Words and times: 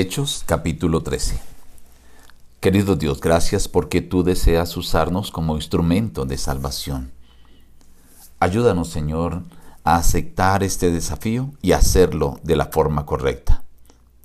Hechos 0.00 0.44
capítulo 0.46 1.02
13 1.02 1.38
Querido 2.58 2.96
Dios, 2.96 3.20
gracias 3.20 3.68
porque 3.68 4.00
tú 4.00 4.22
deseas 4.22 4.74
usarnos 4.78 5.30
como 5.30 5.56
instrumento 5.56 6.24
de 6.24 6.38
salvación. 6.38 7.12
Ayúdanos, 8.38 8.88
Señor, 8.88 9.42
a 9.84 9.96
aceptar 9.96 10.62
este 10.62 10.90
desafío 10.90 11.52
y 11.60 11.72
hacerlo 11.72 12.40
de 12.42 12.56
la 12.56 12.64
forma 12.64 13.04
correcta. 13.04 13.62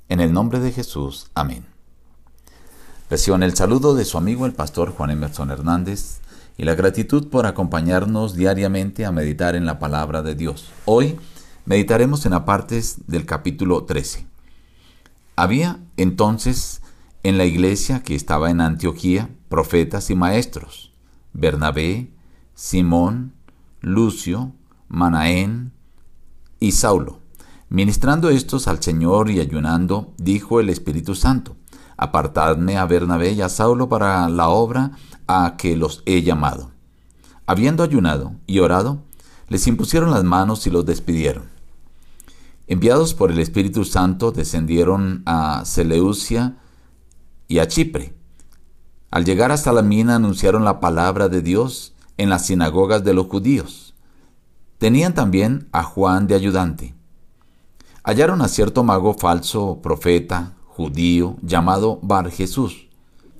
En 0.08 0.20
el 0.20 0.32
nombre 0.32 0.60
de 0.60 0.72
Jesús, 0.72 1.30
amén. 1.34 1.66
Reciban 3.10 3.42
el 3.42 3.54
saludo 3.54 3.94
de 3.94 4.06
su 4.06 4.16
amigo 4.16 4.46
el 4.46 4.54
pastor 4.54 4.94
Juan 4.96 5.10
Emerson 5.10 5.50
Hernández 5.50 6.20
y 6.56 6.64
la 6.64 6.74
gratitud 6.74 7.28
por 7.28 7.44
acompañarnos 7.44 8.34
diariamente 8.34 9.04
a 9.04 9.12
meditar 9.12 9.54
en 9.54 9.66
la 9.66 9.78
palabra 9.78 10.22
de 10.22 10.36
Dios. 10.36 10.70
Hoy 10.86 11.18
meditaremos 11.66 12.24
en 12.24 12.32
apartes 12.32 13.06
del 13.06 13.26
capítulo 13.26 13.84
13. 13.84 14.35
Había 15.36 15.80
entonces 15.98 16.80
en 17.22 17.36
la 17.36 17.44
iglesia 17.44 18.02
que 18.02 18.14
estaba 18.14 18.50
en 18.50 18.62
Antioquía 18.62 19.28
profetas 19.50 20.08
y 20.08 20.14
maestros, 20.14 20.92
Bernabé, 21.34 22.10
Simón, 22.54 23.34
Lucio, 23.82 24.52
Manaén 24.88 25.72
y 26.58 26.72
Saulo. 26.72 27.20
Ministrando 27.68 28.30
estos 28.30 28.66
al 28.66 28.82
Señor 28.82 29.30
y 29.30 29.40
ayunando, 29.40 30.14
dijo 30.16 30.58
el 30.58 30.70
Espíritu 30.70 31.14
Santo, 31.14 31.56
apartadme 31.98 32.78
a 32.78 32.86
Bernabé 32.86 33.32
y 33.32 33.42
a 33.42 33.50
Saulo 33.50 33.90
para 33.90 34.26
la 34.30 34.48
obra 34.48 34.92
a 35.26 35.56
que 35.58 35.76
los 35.76 36.02
he 36.06 36.22
llamado. 36.22 36.70
Habiendo 37.44 37.82
ayunado 37.82 38.32
y 38.46 38.60
orado, 38.60 39.02
les 39.48 39.66
impusieron 39.66 40.10
las 40.10 40.24
manos 40.24 40.66
y 40.66 40.70
los 40.70 40.86
despidieron. 40.86 41.55
Enviados 42.68 43.14
por 43.14 43.30
el 43.30 43.38
Espíritu 43.38 43.84
Santo, 43.84 44.32
descendieron 44.32 45.22
a 45.24 45.64
Seleucia 45.64 46.56
y 47.46 47.60
a 47.60 47.68
Chipre. 47.68 48.14
Al 49.10 49.24
llegar 49.24 49.52
hasta 49.52 49.72
la 49.72 49.82
mina 49.82 50.16
anunciaron 50.16 50.64
la 50.64 50.80
palabra 50.80 51.28
de 51.28 51.42
Dios 51.42 51.94
en 52.16 52.28
las 52.28 52.46
sinagogas 52.46 53.04
de 53.04 53.14
los 53.14 53.26
judíos. 53.26 53.94
Tenían 54.78 55.14
también 55.14 55.68
a 55.72 55.84
Juan 55.84 56.26
de 56.26 56.34
ayudante. 56.34 56.94
Hallaron 58.02 58.42
a 58.42 58.48
cierto 58.48 58.84
mago 58.84 59.14
falso, 59.14 59.80
profeta, 59.80 60.54
judío, 60.64 61.36
llamado 61.42 62.00
Bar 62.02 62.30
Jesús. 62.30 62.88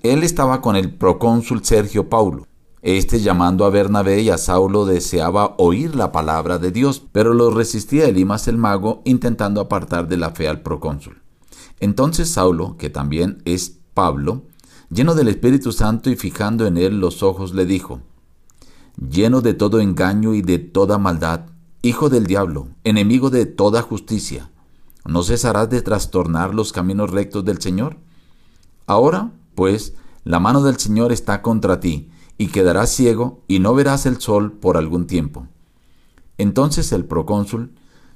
Él 0.02 0.22
estaba 0.22 0.60
con 0.60 0.76
el 0.76 0.94
procónsul 0.94 1.64
Sergio 1.64 2.08
Paulo. 2.08 2.46
Este 2.86 3.18
llamando 3.18 3.64
a 3.64 3.70
Bernabé 3.70 4.22
y 4.22 4.30
a 4.30 4.38
Saulo 4.38 4.86
deseaba 4.86 5.56
oír 5.58 5.96
la 5.96 6.12
palabra 6.12 6.58
de 6.58 6.70
Dios, 6.70 7.02
pero 7.10 7.34
lo 7.34 7.50
resistía 7.50 8.04
Elimas 8.04 8.46
el 8.46 8.58
mago 8.58 9.02
intentando 9.04 9.60
apartar 9.60 10.06
de 10.06 10.16
la 10.16 10.30
fe 10.30 10.46
al 10.46 10.60
procónsul. 10.60 11.20
Entonces 11.80 12.28
Saulo, 12.28 12.76
que 12.76 12.88
también 12.88 13.42
es 13.44 13.80
Pablo, 13.92 14.44
lleno 14.88 15.16
del 15.16 15.26
Espíritu 15.26 15.72
Santo 15.72 16.10
y 16.10 16.14
fijando 16.14 16.64
en 16.64 16.76
él 16.76 17.00
los 17.00 17.24
ojos, 17.24 17.54
le 17.54 17.66
dijo, 17.66 18.02
lleno 18.96 19.40
de 19.40 19.54
todo 19.54 19.80
engaño 19.80 20.32
y 20.32 20.42
de 20.42 20.60
toda 20.60 20.96
maldad, 20.96 21.46
hijo 21.82 22.08
del 22.08 22.28
diablo, 22.28 22.68
enemigo 22.84 23.30
de 23.30 23.46
toda 23.46 23.82
justicia, 23.82 24.52
¿no 25.04 25.24
cesarás 25.24 25.68
de 25.70 25.82
trastornar 25.82 26.54
los 26.54 26.72
caminos 26.72 27.10
rectos 27.10 27.44
del 27.44 27.60
Señor? 27.60 27.96
Ahora, 28.86 29.32
pues, 29.56 29.94
la 30.22 30.38
mano 30.38 30.62
del 30.62 30.76
Señor 30.76 31.10
está 31.10 31.42
contra 31.42 31.80
ti, 31.80 32.10
y 32.38 32.48
quedarás 32.48 32.90
ciego 32.90 33.42
y 33.48 33.58
no 33.58 33.74
verás 33.74 34.06
el 34.06 34.20
sol 34.20 34.52
por 34.52 34.76
algún 34.76 35.06
tiempo. 35.06 35.46
Entonces 36.38 36.92
el 36.92 37.04
procónsul, 37.04 37.72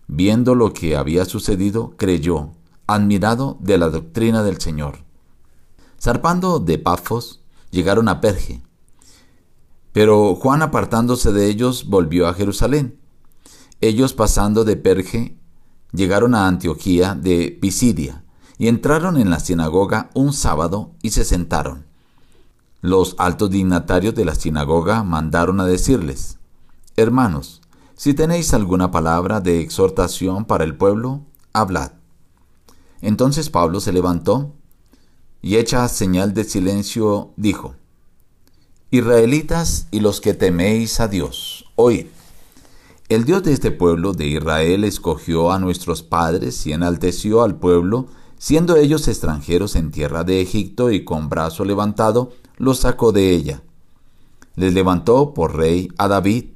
viendo 0.06 0.54
lo 0.54 0.72
que 0.72 0.96
había 0.96 1.24
sucedido, 1.24 1.94
creyó, 1.96 2.50
admirado 2.86 3.56
de 3.60 3.78
la 3.78 3.88
doctrina 3.88 4.42
del 4.42 4.60
Señor. 4.60 4.98
Zarpando 6.00 6.58
de 6.58 6.78
Pafos, 6.78 7.40
llegaron 7.70 8.08
a 8.08 8.20
Perge. 8.20 8.62
Pero 9.92 10.34
Juan 10.34 10.62
apartándose 10.62 11.32
de 11.32 11.48
ellos 11.48 11.86
volvió 11.88 12.28
a 12.28 12.34
Jerusalén. 12.34 12.98
Ellos 13.80 14.12
pasando 14.12 14.64
de 14.64 14.76
Perge, 14.76 15.36
llegaron 15.92 16.34
a 16.34 16.46
Antioquía 16.46 17.14
de 17.14 17.56
Pisidia, 17.60 18.24
y 18.58 18.68
entraron 18.68 19.16
en 19.16 19.30
la 19.30 19.40
sinagoga 19.40 20.10
un 20.14 20.34
sábado 20.34 20.92
y 21.00 21.10
se 21.10 21.24
sentaron. 21.24 21.86
Los 22.82 23.14
altos 23.18 23.50
dignatarios 23.50 24.14
de 24.14 24.24
la 24.24 24.34
sinagoga 24.34 25.02
mandaron 25.04 25.60
a 25.60 25.66
decirles, 25.66 26.38
Hermanos, 26.96 27.60
si 27.94 28.14
tenéis 28.14 28.54
alguna 28.54 28.90
palabra 28.90 29.40
de 29.40 29.60
exhortación 29.60 30.46
para 30.46 30.64
el 30.64 30.74
pueblo, 30.74 31.20
hablad. 31.52 31.92
Entonces 33.02 33.50
Pablo 33.50 33.80
se 33.80 33.92
levantó 33.92 34.54
y 35.42 35.56
hecha 35.56 35.86
señal 35.88 36.32
de 36.32 36.44
silencio 36.44 37.32
dijo, 37.36 37.74
Israelitas 38.90 39.86
y 39.90 40.00
los 40.00 40.20
que 40.20 40.34
teméis 40.34 41.00
a 41.00 41.08
Dios, 41.08 41.66
oíd. 41.76 42.06
El 43.08 43.24
Dios 43.24 43.42
de 43.42 43.52
este 43.52 43.70
pueblo 43.70 44.12
de 44.12 44.26
Israel 44.26 44.84
escogió 44.84 45.52
a 45.52 45.58
nuestros 45.58 46.02
padres 46.02 46.66
y 46.66 46.72
enalteció 46.72 47.42
al 47.42 47.56
pueblo, 47.56 48.06
siendo 48.38 48.76
ellos 48.76 49.08
extranjeros 49.08 49.76
en 49.76 49.90
tierra 49.90 50.24
de 50.24 50.40
Egipto 50.40 50.90
y 50.90 51.04
con 51.04 51.28
brazo 51.28 51.64
levantado, 51.64 52.32
los 52.60 52.80
sacó 52.80 53.10
de 53.10 53.30
ella. 53.30 53.62
Les 54.54 54.74
levantó 54.74 55.32
por 55.32 55.56
rey 55.56 55.88
a 55.96 56.08
David, 56.08 56.50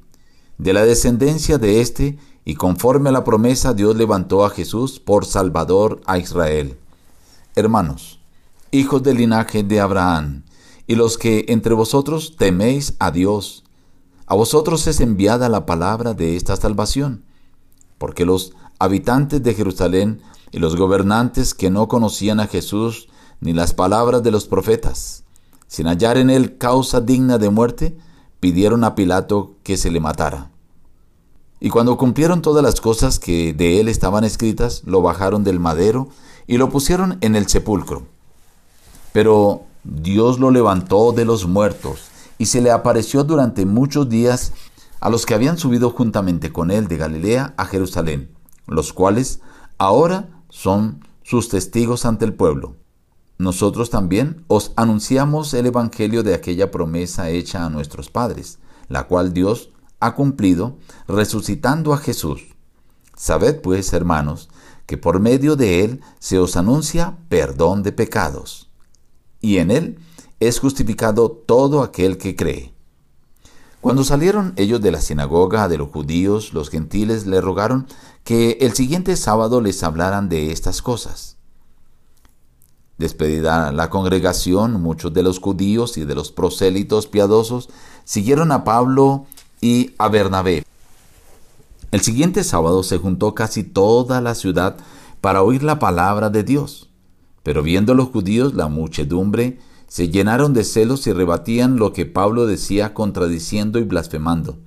de 0.59 0.71
la 0.71 0.85
descendencia 0.85 1.57
de 1.57 1.81
éste, 1.81 2.19
y 2.45 2.53
conforme 2.53 3.09
a 3.09 3.11
la 3.11 3.23
promesa 3.23 3.73
Dios 3.73 3.95
levantó 3.95 4.45
a 4.45 4.51
Jesús 4.51 4.99
por 4.99 5.25
Salvador 5.25 6.01
a 6.05 6.19
Israel. 6.19 6.77
Hermanos, 7.55 8.19
hijos 8.69 9.01
del 9.01 9.17
linaje 9.17 9.63
de 9.63 9.79
Abraham, 9.79 10.43
y 10.85 10.93
los 10.93 11.17
que 11.17 11.45
entre 11.47 11.73
vosotros 11.73 12.35
teméis 12.37 12.93
a 12.99 13.09
Dios, 13.09 13.63
a 14.27 14.35
vosotros 14.35 14.85
es 14.85 14.99
enviada 14.99 15.49
la 15.49 15.65
palabra 15.65 16.13
de 16.13 16.35
esta 16.35 16.55
salvación, 16.55 17.23
porque 17.97 18.25
los 18.25 18.53
habitantes 18.77 19.41
de 19.41 19.55
Jerusalén 19.55 20.21
y 20.51 20.59
los 20.59 20.75
gobernantes 20.75 21.55
que 21.55 21.71
no 21.71 21.87
conocían 21.87 22.39
a 22.39 22.45
Jesús 22.45 23.09
ni 23.41 23.53
las 23.53 23.73
palabras 23.73 24.21
de 24.21 24.29
los 24.29 24.45
profetas, 24.45 25.24
sin 25.67 25.87
hallar 25.87 26.17
en 26.17 26.29
él 26.29 26.57
causa 26.57 27.01
digna 27.01 27.37
de 27.37 27.49
muerte, 27.49 27.97
pidieron 28.39 28.83
a 28.83 28.95
Pilato 28.95 29.55
que 29.63 29.77
se 29.77 29.91
le 29.91 29.99
matara. 29.99 30.51
Y 31.59 31.69
cuando 31.69 31.97
cumplieron 31.97 32.41
todas 32.41 32.63
las 32.63 32.81
cosas 32.81 33.19
que 33.19 33.53
de 33.53 33.79
él 33.79 33.87
estaban 33.87 34.23
escritas, 34.23 34.83
lo 34.85 35.01
bajaron 35.01 35.43
del 35.43 35.59
madero 35.59 36.09
y 36.47 36.57
lo 36.57 36.69
pusieron 36.69 37.17
en 37.21 37.35
el 37.35 37.47
sepulcro. 37.47 38.03
Pero 39.13 39.63
Dios 39.83 40.39
lo 40.39 40.51
levantó 40.51 41.11
de 41.11 41.25
los 41.25 41.47
muertos 41.47 42.09
y 42.37 42.47
se 42.47 42.61
le 42.61 42.71
apareció 42.71 43.23
durante 43.23 43.65
muchos 43.65 44.09
días 44.09 44.53
a 44.99 45.09
los 45.09 45.25
que 45.25 45.33
habían 45.33 45.57
subido 45.57 45.89
juntamente 45.91 46.51
con 46.51 46.71
él 46.71 46.87
de 46.87 46.97
Galilea 46.97 47.53
a 47.57 47.65
Jerusalén, 47.65 48.29
los 48.67 48.93
cuales 48.93 49.39
ahora 49.77 50.29
son 50.49 51.05
sus 51.23 51.49
testigos 51.49 52.05
ante 52.05 52.25
el 52.25 52.33
pueblo 52.33 52.75
nosotros 53.37 53.89
también 53.89 54.43
os 54.47 54.71
anunciamos 54.75 55.53
el 55.53 55.65
Evangelio 55.65 56.23
de 56.23 56.33
aquella 56.33 56.71
promesa 56.71 57.29
hecha 57.29 57.65
a 57.65 57.69
nuestros 57.69 58.09
padres, 58.09 58.59
la 58.87 59.07
cual 59.07 59.33
Dios 59.33 59.71
ha 59.99 60.15
cumplido 60.15 60.77
resucitando 61.07 61.93
a 61.93 61.97
Jesús. 61.97 62.43
Sabed 63.15 63.61
pues, 63.61 63.91
hermanos, 63.93 64.49
que 64.85 64.97
por 64.97 65.19
medio 65.19 65.55
de 65.55 65.83
él 65.83 66.01
se 66.19 66.39
os 66.39 66.55
anuncia 66.55 67.17
perdón 67.27 67.83
de 67.83 67.91
pecados, 67.91 68.69
y 69.41 69.57
en 69.57 69.71
él 69.71 69.99
es 70.39 70.59
justificado 70.59 71.31
todo 71.31 71.81
aquel 71.81 72.17
que 72.17 72.35
cree. 72.35 72.73
Cuando 73.81 74.03
salieron 74.03 74.53
ellos 74.55 74.81
de 74.81 74.91
la 74.91 75.01
sinagoga 75.01 75.67
de 75.67 75.77
los 75.77 75.89
judíos, 75.89 76.53
los 76.53 76.69
gentiles 76.69 77.27
le 77.27 77.39
rogaron 77.39 77.87
que 78.23 78.57
el 78.61 78.73
siguiente 78.73 79.15
sábado 79.15 79.61
les 79.61 79.83
hablaran 79.83 80.27
de 80.27 80.51
estas 80.51 80.81
cosas. 80.81 81.34
Despedida 82.97 83.71
la 83.71 83.89
congregación, 83.89 84.81
muchos 84.81 85.13
de 85.13 85.23
los 85.23 85.39
judíos 85.39 85.97
y 85.97 86.05
de 86.05 86.15
los 86.15 86.31
prosélitos 86.31 87.07
piadosos 87.07 87.69
siguieron 88.05 88.51
a 88.51 88.63
Pablo 88.63 89.25
y 89.59 89.93
a 89.97 90.07
Bernabé. 90.07 90.63
El 91.91 92.01
siguiente 92.01 92.43
sábado 92.43 92.83
se 92.83 92.97
juntó 92.97 93.35
casi 93.35 93.63
toda 93.63 94.21
la 94.21 94.35
ciudad 94.35 94.77
para 95.21 95.43
oír 95.43 95.63
la 95.63 95.79
palabra 95.79 96.29
de 96.29 96.43
Dios. 96.43 96.89
Pero 97.43 97.63
viendo 97.63 97.93
los 97.93 98.09
judíos 98.09 98.53
la 98.53 98.67
muchedumbre, 98.67 99.59
se 99.87 100.09
llenaron 100.09 100.53
de 100.53 100.63
celos 100.63 101.05
y 101.07 101.13
rebatían 101.13 101.77
lo 101.77 101.93
que 101.93 102.05
Pablo 102.05 102.47
decía 102.47 102.93
contradiciendo 102.93 103.79
y 103.79 103.83
blasfemando. 103.83 104.57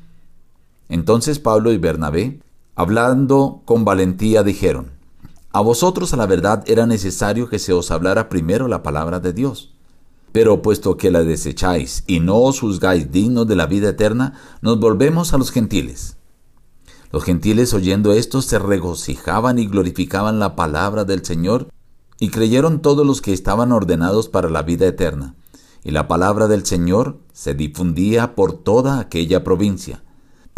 Entonces 0.88 1.38
Pablo 1.38 1.72
y 1.72 1.78
Bernabé, 1.78 2.40
hablando 2.76 3.62
con 3.64 3.84
valentía, 3.84 4.42
dijeron, 4.42 4.97
a 5.50 5.60
vosotros 5.60 6.12
a 6.12 6.16
la 6.16 6.26
verdad 6.26 6.62
era 6.66 6.86
necesario 6.86 7.48
que 7.48 7.58
se 7.58 7.72
os 7.72 7.90
hablara 7.90 8.28
primero 8.28 8.68
la 8.68 8.82
palabra 8.82 9.18
de 9.18 9.32
Dios. 9.32 9.74
Pero 10.32 10.60
puesto 10.60 10.98
que 10.98 11.10
la 11.10 11.22
desecháis 11.22 12.04
y 12.06 12.20
no 12.20 12.36
os 12.36 12.60
juzgáis 12.60 13.10
dignos 13.10 13.46
de 13.48 13.56
la 13.56 13.66
vida 13.66 13.88
eterna, 13.88 14.34
nos 14.60 14.78
volvemos 14.78 15.32
a 15.32 15.38
los 15.38 15.50
gentiles. 15.50 16.16
Los 17.10 17.24
gentiles 17.24 17.72
oyendo 17.72 18.12
esto 18.12 18.42
se 18.42 18.58
regocijaban 18.58 19.58
y 19.58 19.66
glorificaban 19.66 20.38
la 20.38 20.54
palabra 20.54 21.04
del 21.04 21.24
Señor 21.24 21.68
y 22.20 22.28
creyeron 22.28 22.82
todos 22.82 23.06
los 23.06 23.22
que 23.22 23.32
estaban 23.32 23.72
ordenados 23.72 24.28
para 24.28 24.50
la 24.50 24.62
vida 24.62 24.86
eterna. 24.86 25.34
Y 25.82 25.92
la 25.92 26.08
palabra 26.08 26.48
del 26.48 26.66
Señor 26.66 27.18
se 27.32 27.54
difundía 27.54 28.34
por 28.34 28.52
toda 28.52 29.00
aquella 29.00 29.44
provincia. 29.44 30.02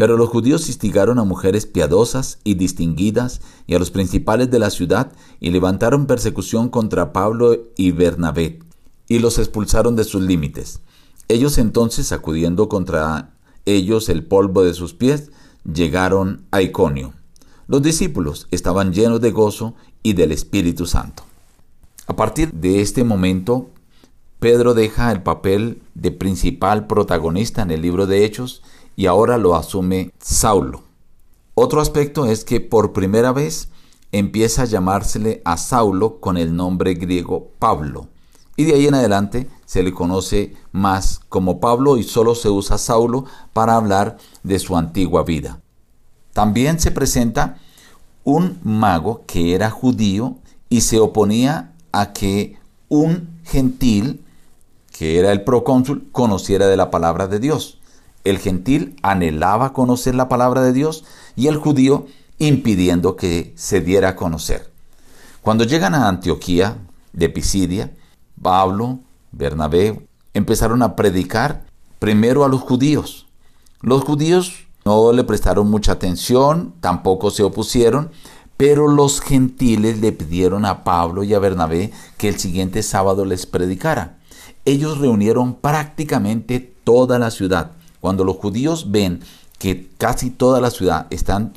Pero 0.01 0.17
los 0.17 0.29
judíos 0.29 0.67
instigaron 0.67 1.19
a 1.19 1.25
mujeres 1.25 1.67
piadosas 1.67 2.39
y 2.43 2.55
distinguidas 2.55 3.39
y 3.67 3.75
a 3.75 3.77
los 3.77 3.91
principales 3.91 4.49
de 4.49 4.57
la 4.57 4.71
ciudad 4.71 5.11
y 5.39 5.51
levantaron 5.51 6.07
persecución 6.07 6.69
contra 6.69 7.13
Pablo 7.13 7.55
y 7.77 7.91
Bernabé 7.91 8.57
y 9.07 9.19
los 9.19 9.37
expulsaron 9.37 9.95
de 9.95 10.03
sus 10.03 10.23
límites. 10.23 10.79
Ellos 11.27 11.59
entonces, 11.59 12.07
sacudiendo 12.07 12.67
contra 12.67 13.35
ellos 13.65 14.09
el 14.09 14.25
polvo 14.25 14.63
de 14.63 14.73
sus 14.73 14.95
pies, 14.95 15.29
llegaron 15.71 16.47
a 16.49 16.63
Iconio. 16.63 17.13
Los 17.67 17.83
discípulos 17.83 18.47
estaban 18.49 18.93
llenos 18.93 19.21
de 19.21 19.29
gozo 19.29 19.75
y 20.01 20.13
del 20.13 20.31
Espíritu 20.31 20.87
Santo. 20.87 21.21
A 22.07 22.15
partir 22.15 22.51
de 22.53 22.81
este 22.81 23.03
momento, 23.03 23.69
Pedro 24.39 24.73
deja 24.73 25.11
el 25.11 25.21
papel 25.21 25.83
de 25.93 26.09
principal 26.09 26.87
protagonista 26.87 27.61
en 27.61 27.69
el 27.69 27.83
libro 27.83 28.07
de 28.07 28.25
Hechos 28.25 28.63
y 28.95 29.05
ahora 29.05 29.37
lo 29.37 29.55
asume 29.55 30.11
Saulo. 30.19 30.83
Otro 31.53 31.81
aspecto 31.81 32.25
es 32.25 32.43
que 32.43 32.61
por 32.61 32.93
primera 32.93 33.31
vez 33.31 33.69
empieza 34.11 34.63
a 34.63 34.65
llamársele 34.65 35.41
a 35.45 35.57
Saulo 35.57 36.19
con 36.19 36.37
el 36.37 36.55
nombre 36.55 36.93
griego 36.93 37.51
Pablo. 37.59 38.07
Y 38.55 38.65
de 38.65 38.73
ahí 38.73 38.87
en 38.87 38.95
adelante 38.95 39.49
se 39.65 39.83
le 39.83 39.93
conoce 39.93 40.55
más 40.71 41.21
como 41.29 41.59
Pablo 41.59 41.97
y 41.97 42.03
solo 42.03 42.35
se 42.35 42.49
usa 42.49 42.77
Saulo 42.77 43.25
para 43.53 43.75
hablar 43.75 44.17
de 44.43 44.59
su 44.59 44.77
antigua 44.77 45.23
vida. 45.23 45.61
También 46.33 46.79
se 46.79 46.91
presenta 46.91 47.57
un 48.23 48.59
mago 48.63 49.23
que 49.25 49.55
era 49.55 49.69
judío 49.69 50.37
y 50.69 50.81
se 50.81 50.99
oponía 50.99 51.73
a 51.91 52.13
que 52.13 52.57
un 52.87 53.39
gentil, 53.43 54.23
que 54.97 55.19
era 55.19 55.31
el 55.31 55.43
procónsul, 55.43 56.09
conociera 56.11 56.67
de 56.67 56.77
la 56.77 56.91
palabra 56.91 57.27
de 57.27 57.39
Dios. 57.39 57.80
El 58.23 58.39
gentil 58.39 58.95
anhelaba 59.01 59.73
conocer 59.73 60.15
la 60.15 60.29
palabra 60.29 60.61
de 60.61 60.73
Dios 60.73 61.03
y 61.35 61.47
el 61.47 61.57
judío 61.57 62.05
impidiendo 62.37 63.15
que 63.15 63.53
se 63.55 63.81
diera 63.81 64.09
a 64.09 64.15
conocer. 64.15 64.71
Cuando 65.41 65.63
llegan 65.63 65.95
a 65.95 66.07
Antioquía 66.07 66.77
de 67.13 67.29
Pisidia, 67.29 67.91
Pablo, 68.41 68.99
Bernabé 69.31 70.07
empezaron 70.33 70.81
a 70.81 70.95
predicar 70.95 71.65
primero 71.99 72.43
a 72.43 72.49
los 72.49 72.61
judíos. 72.61 73.27
Los 73.81 74.03
judíos 74.03 74.67
no 74.85 75.11
le 75.13 75.23
prestaron 75.23 75.69
mucha 75.69 75.93
atención, 75.93 76.73
tampoco 76.79 77.31
se 77.31 77.43
opusieron, 77.43 78.11
pero 78.57 78.87
los 78.87 79.21
gentiles 79.21 79.99
le 79.99 80.11
pidieron 80.11 80.65
a 80.65 80.83
Pablo 80.83 81.23
y 81.23 81.33
a 81.33 81.39
Bernabé 81.39 81.91
que 82.17 82.29
el 82.29 82.39
siguiente 82.39 82.83
sábado 82.83 83.25
les 83.25 83.45
predicara. 83.45 84.19
Ellos 84.65 84.99
reunieron 84.99 85.55
prácticamente 85.55 86.59
toda 86.83 87.17
la 87.17 87.31
ciudad. 87.31 87.71
Cuando 88.01 88.25
los 88.25 88.35
judíos 88.35 88.91
ven 88.91 89.21
que 89.57 89.89
casi 89.97 90.31
toda 90.31 90.59
la 90.59 90.71
ciudad 90.71 91.07
están 91.11 91.53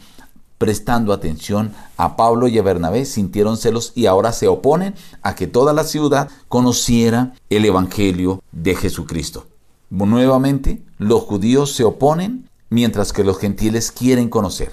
prestando 0.58 1.12
atención 1.12 1.74
a 1.96 2.16
Pablo 2.16 2.46
y 2.46 2.58
a 2.58 2.62
Bernabé, 2.62 3.04
sintieron 3.06 3.56
celos 3.56 3.92
y 3.94 4.06
ahora 4.06 4.32
se 4.32 4.46
oponen 4.46 4.94
a 5.22 5.34
que 5.34 5.46
toda 5.46 5.72
la 5.72 5.84
ciudad 5.84 6.30
conociera 6.48 7.34
el 7.50 7.64
Evangelio 7.64 8.42
de 8.52 8.76
Jesucristo. 8.76 9.46
Nuevamente, 9.90 10.82
los 10.98 11.22
judíos 11.22 11.72
se 11.72 11.84
oponen 11.84 12.48
mientras 12.70 13.12
que 13.12 13.24
los 13.24 13.38
gentiles 13.38 13.92
quieren 13.92 14.28
conocer. 14.28 14.72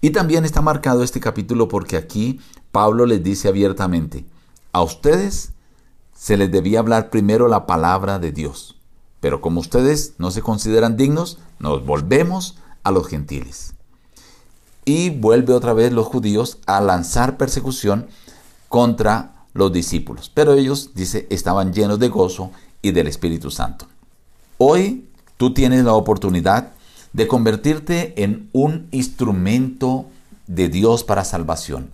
Y 0.00 0.10
también 0.10 0.44
está 0.44 0.60
marcado 0.60 1.02
este 1.02 1.20
capítulo 1.20 1.68
porque 1.68 1.96
aquí 1.96 2.40
Pablo 2.70 3.06
les 3.06 3.22
dice 3.22 3.48
abiertamente, 3.48 4.24
a 4.72 4.82
ustedes 4.82 5.50
se 6.14 6.36
les 6.36 6.50
debía 6.50 6.78
hablar 6.78 7.10
primero 7.10 7.48
la 7.48 7.66
palabra 7.66 8.18
de 8.18 8.32
Dios, 8.32 8.75
pero 9.26 9.40
como 9.40 9.58
ustedes 9.58 10.14
no 10.18 10.30
se 10.30 10.40
consideran 10.40 10.96
dignos, 10.96 11.38
nos 11.58 11.84
volvemos 11.84 12.58
a 12.84 12.92
los 12.92 13.08
gentiles. 13.08 13.74
Y 14.84 15.10
vuelve 15.10 15.52
otra 15.52 15.72
vez 15.72 15.92
los 15.92 16.06
judíos 16.06 16.58
a 16.64 16.80
lanzar 16.80 17.36
persecución 17.36 18.06
contra 18.68 19.32
los 19.52 19.72
discípulos, 19.72 20.30
pero 20.32 20.52
ellos, 20.52 20.92
dice, 20.94 21.26
estaban 21.28 21.72
llenos 21.72 21.98
de 21.98 22.06
gozo 22.06 22.52
y 22.82 22.92
del 22.92 23.08
Espíritu 23.08 23.50
Santo. 23.50 23.88
Hoy 24.58 25.08
tú 25.36 25.52
tienes 25.52 25.84
la 25.84 25.94
oportunidad 25.94 26.74
de 27.12 27.26
convertirte 27.26 28.22
en 28.22 28.48
un 28.52 28.86
instrumento 28.92 30.06
de 30.46 30.68
Dios 30.68 31.02
para 31.02 31.24
salvación. 31.24 31.92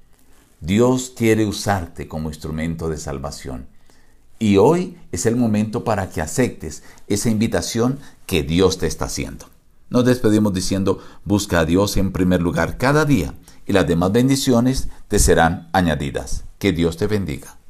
Dios 0.60 1.14
quiere 1.16 1.46
usarte 1.46 2.08
como 2.08 2.28
instrumento 2.28 2.90
de 2.90 2.98
salvación. 2.98 3.68
Y 4.38 4.58
hoy 4.58 4.98
es 5.12 5.26
el 5.26 5.36
momento 5.36 5.84
para 5.84 6.10
que 6.10 6.20
aceptes 6.20 6.82
esa 7.06 7.30
invitación 7.30 8.00
que 8.26 8.42
Dios 8.42 8.78
te 8.78 8.86
está 8.86 9.04
haciendo. 9.04 9.46
Nos 9.90 10.06
despedimos 10.06 10.54
diciendo, 10.54 11.00
busca 11.24 11.60
a 11.60 11.64
Dios 11.66 11.96
en 11.98 12.12
primer 12.12 12.40
lugar 12.40 12.78
cada 12.78 13.04
día 13.04 13.34
y 13.66 13.74
las 13.74 13.86
demás 13.86 14.10
bendiciones 14.10 14.88
te 15.08 15.18
serán 15.18 15.68
añadidas. 15.72 16.44
Que 16.58 16.72
Dios 16.72 16.96
te 16.96 17.06
bendiga. 17.06 17.61